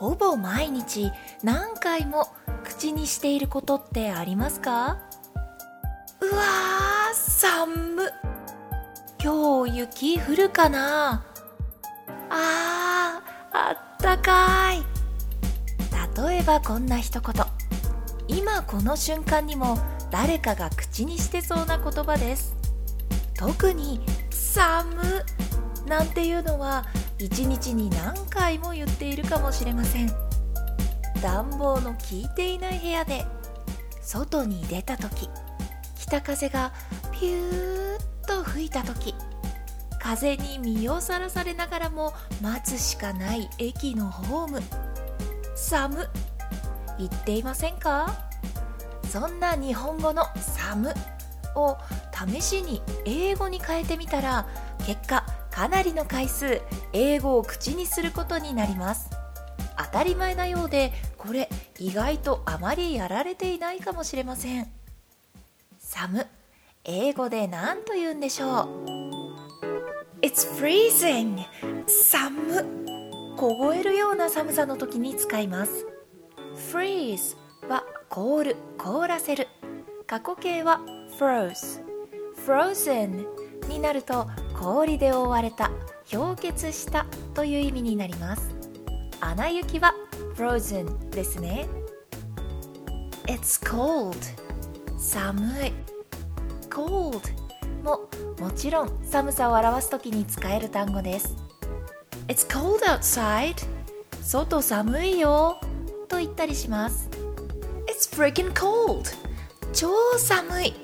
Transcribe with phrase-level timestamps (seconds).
[0.00, 1.12] ほぼ毎日
[1.42, 2.28] 何回も
[2.64, 4.96] 口にしていることってありますか？
[6.22, 8.10] うわー寒
[9.22, 11.22] 今日雪降るかな？
[12.30, 14.82] あーあったかい。
[16.28, 17.44] 例えばこんな一言。
[18.26, 19.76] 今この瞬間にも
[20.10, 22.56] 誰かが口にしてそうな言葉です。
[23.34, 24.00] 特に
[24.32, 25.26] 「寒」
[25.86, 26.86] なんていうのは
[27.22, 30.10] 一日に何回も言っているかもしれません。
[31.22, 33.26] 暖房の効いていない部屋で
[34.00, 35.28] 外に出た時
[35.98, 36.72] 北風が
[37.12, 39.14] ピューッと吹いた時
[39.98, 44.62] 風に身をさらされながらも待つしかない駅のホーム。
[45.54, 46.08] 寒
[46.98, 48.30] 言っていませんか？
[49.10, 50.94] そんな日本語の寒
[51.54, 51.76] を
[52.32, 54.46] 試しに英語に変えてみたら
[54.86, 56.60] 結果かなりの回数
[56.92, 59.10] 英語を口にすることになります。
[59.76, 64.70] 当たり前なようでこれ意外とあまりやられていないかもしれません。
[65.78, 66.26] 寒
[66.84, 68.68] 英語で何と言うんでしょう。
[70.22, 71.44] It's freezing!
[71.86, 75.86] 寒凍えるような寒さの時に使います。
[76.72, 77.36] Freeze
[77.68, 79.48] は凍る凍らせる。
[80.06, 80.80] 過去形は
[81.18, 81.82] froze
[82.46, 83.26] frozen
[83.68, 84.26] になると
[84.60, 85.70] 氷で覆われた
[86.10, 88.50] 氷結したという意味になります。
[89.18, 89.94] 穴雪は
[90.36, 91.66] frozen ですね。
[93.24, 94.14] It's cold.
[94.98, 95.72] 寒い。
[96.68, 97.20] cold
[97.82, 101.34] ももちろん寒さを表す時に使える単語です。
[102.28, 103.54] It's cold outside.
[104.22, 105.58] 外寒いよ。
[106.06, 107.08] と言ったりします。
[107.86, 109.04] It's freaking cold.
[109.72, 109.88] 超
[110.18, 110.74] 寒い。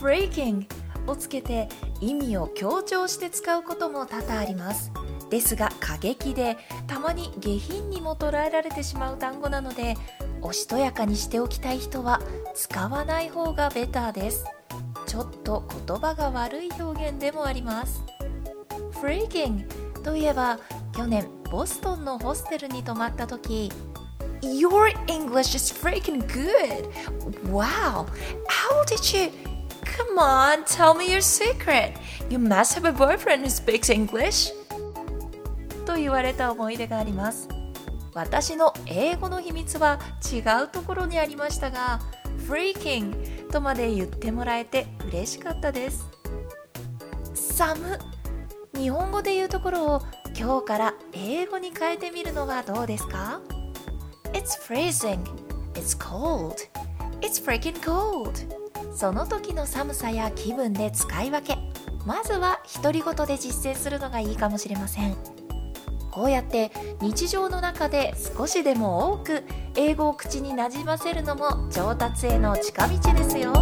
[0.00, 0.68] Freaking
[1.08, 1.68] をつけて
[2.00, 4.92] 意味を強調して使うことも多々あります
[5.30, 6.56] ですが過激で
[6.86, 9.96] たまに下品にも捉えられてしまう単語なので
[10.40, 12.20] おしとやかにしておきたい人は
[12.54, 14.44] 使わない方がベターです
[15.06, 18.02] ちょっと言葉が悪い表現でもあります
[18.92, 19.66] Freaking
[20.02, 20.58] といえば
[20.94, 23.70] 去年ボストンのホステルに泊まった時
[24.42, 26.88] Your English is freaking good!
[27.50, 28.06] Wow!
[28.48, 29.47] How did you...
[29.96, 31.94] Come on, tell me your secret!
[32.28, 34.52] You must have a boyfriend who speaks English!
[35.86, 37.48] と言われた思い出があります
[38.12, 39.98] 私の英語の秘密は
[40.30, 42.00] 違うところにありましたが
[42.46, 46.06] Freaking とまで言ってもらえて嬉しかったです
[47.34, 47.98] 寒
[48.74, 50.02] 日本語で言うところを
[50.38, 53.40] 今日から英語に変えてみるのはどうですか
[54.34, 55.24] It's freezing.
[55.74, 56.68] It's cold.
[57.22, 58.46] It's freaking cold.
[58.92, 61.56] その時の寒さや気分で使い分け。
[62.06, 65.16] まずは独り言で実践するのがいいかもしれません。
[66.10, 69.44] こうやって日常の中で少しでも多く
[69.76, 73.52] 英語を口になじませるのも上達への近道ですよ。